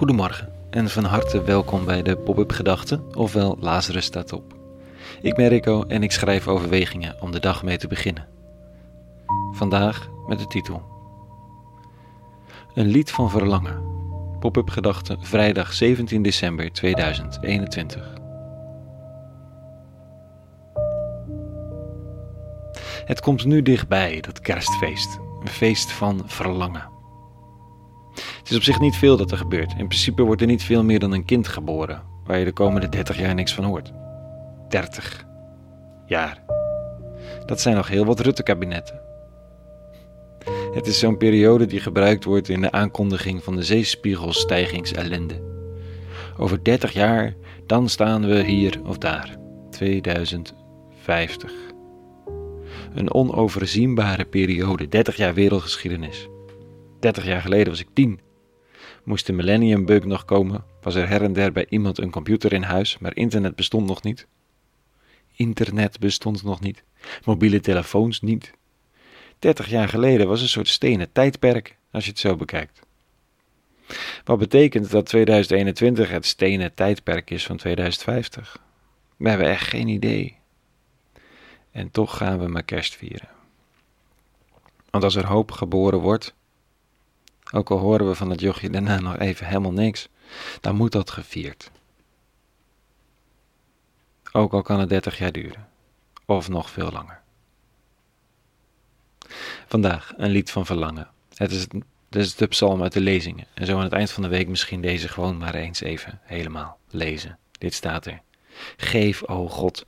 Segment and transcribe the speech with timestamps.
[0.00, 4.54] Goedemorgen en van harte welkom bij de Pop-up Gedachten, ofwel Lazarus staat op.
[5.22, 8.26] Ik ben Rico en ik schrijf overwegingen om de dag mee te beginnen.
[9.52, 10.82] Vandaag met de titel
[12.74, 13.82] Een lied van verlangen.
[14.38, 18.12] Pop-up Gedachten, vrijdag 17 december 2021.
[23.04, 25.18] Het komt nu dichtbij, dat kerstfeest.
[25.40, 26.99] Een feest van verlangen.
[28.50, 29.70] Het is op zich niet veel dat er gebeurt.
[29.70, 32.88] In principe wordt er niet veel meer dan een kind geboren, waar je de komende
[32.88, 33.92] 30 jaar niks van hoort.
[34.68, 35.24] 30
[36.06, 36.42] jaar.
[37.46, 39.00] Dat zijn nog heel wat Rutte-kabinetten.
[40.72, 45.42] Het is zo'n periode die gebruikt wordt in de aankondiging van de zeespiegelstijgingsellende.
[46.38, 47.34] Over 30 jaar,
[47.66, 49.36] dan staan we hier of daar.
[49.70, 51.52] 2050.
[52.94, 56.28] Een onoverzienbare periode, 30 jaar wereldgeschiedenis.
[57.00, 58.28] 30 jaar geleden was ik 10.
[59.04, 62.52] Moest de Millennium Bug nog komen, was er her en der bij iemand een computer
[62.52, 64.26] in huis, maar internet bestond nog niet.
[65.34, 66.82] Internet bestond nog niet,
[67.24, 68.52] mobiele telefoons niet.
[69.38, 72.80] 30 jaar geleden was een soort stenen tijdperk, als je het zo bekijkt.
[74.24, 78.62] Wat betekent dat 2021 het stenen tijdperk is van 2050?
[79.16, 80.36] We hebben echt geen idee.
[81.70, 83.28] En toch gaan we maar kerst vieren.
[84.90, 86.34] Want als er hoop geboren wordt,
[87.52, 90.08] ook al horen we van het jochje daarna nog even helemaal niks,
[90.60, 91.70] dan moet dat gevierd.
[94.32, 95.68] Ook al kan het 30 jaar duren,
[96.24, 97.20] of nog veel langer.
[99.66, 101.08] Vandaag een lied van verlangen.
[101.34, 101.66] Het is,
[102.10, 103.46] het de psalm uit de lezingen.
[103.54, 106.78] En zo aan het eind van de week misschien deze gewoon maar eens even helemaal
[106.90, 107.38] lezen.
[107.58, 108.20] Dit staat er.
[108.76, 109.86] Geef, o God,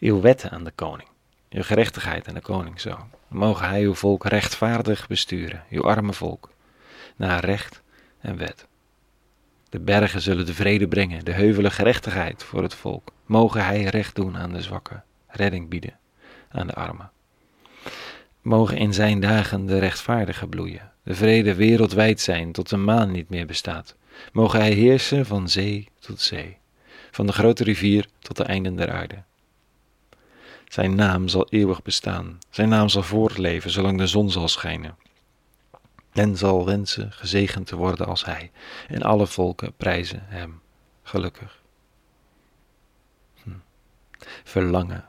[0.00, 1.08] uw wetten aan de koning,
[1.50, 3.08] uw gerechtigheid aan de koning zo.
[3.28, 6.50] Mogen hij uw volk rechtvaardig besturen, uw arme volk
[7.16, 7.82] naar recht
[8.20, 8.66] en wet.
[9.68, 13.12] De bergen zullen de vrede brengen, de heuvelen gerechtigheid voor het volk.
[13.26, 15.98] Mogen hij recht doen aan de zwakken, redding bieden
[16.48, 17.10] aan de armen.
[18.42, 23.28] Mogen in zijn dagen de rechtvaardigen bloeien, de vrede wereldwijd zijn tot de maan niet
[23.28, 23.96] meer bestaat.
[24.32, 26.56] Mogen hij heersen van zee tot zee,
[27.10, 29.22] van de grote rivier tot de einden der aarde.
[30.68, 34.96] Zijn naam zal eeuwig bestaan, zijn naam zal voortleven zolang de zon zal schijnen.
[36.20, 38.50] En zal wensen gezegend te worden als hij,
[38.88, 40.60] en alle volken prijzen hem
[41.02, 41.62] gelukkig.
[43.42, 43.50] Hm.
[44.44, 45.04] Verlangen.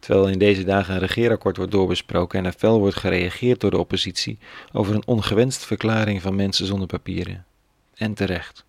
[0.00, 3.78] Terwijl in deze dagen een regeerakkoord wordt doorbesproken en er fel wordt gereageerd door de
[3.78, 4.38] oppositie
[4.72, 7.46] over een ongewenst verklaring van mensen zonder papieren.
[7.94, 8.64] En terecht.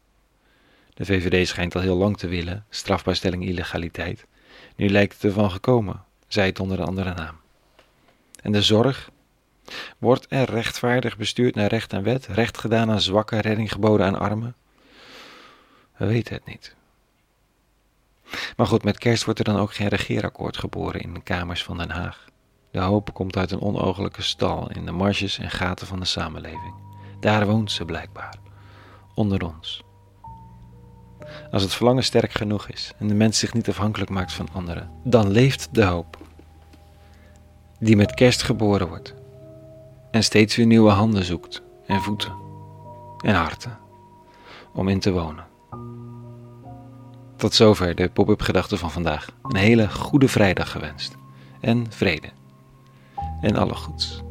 [0.94, 4.26] De VVD schijnt al heel lang te willen, strafbaarstelling illegaliteit.
[4.76, 7.36] Nu lijkt het ervan gekomen, zij het onder een andere naam.
[8.42, 9.10] En de zorg
[10.00, 14.20] Wordt er rechtvaardig bestuurd naar recht en wet, recht gedaan aan zwakken, redding geboden aan
[14.20, 14.56] armen?
[15.98, 16.76] We weten het niet.
[18.56, 21.78] Maar goed, met kerst wordt er dan ook geen regeerakkoord geboren in de kamers van
[21.78, 22.26] Den Haag.
[22.72, 26.74] De hoop komt uit een onogelijke stal in de marges en gaten van de samenleving.
[27.20, 28.36] Daar woont ze blijkbaar,
[29.16, 29.84] onder ons.
[31.52, 34.92] Als het verlangen sterk genoeg is en de mens zich niet afhankelijk maakt van anderen,
[35.04, 36.18] dan leeft de hoop.
[37.80, 39.18] Die met kerst geboren wordt
[40.12, 42.34] en steeds weer nieuwe handen zoekt en voeten
[43.24, 43.78] en harten
[44.74, 45.48] om in te wonen.
[47.36, 49.28] Tot zover de pop-up gedachten van vandaag.
[49.44, 51.18] Een hele goede vrijdag gewenst
[51.60, 52.30] en vrede
[53.42, 54.22] en alle goeds.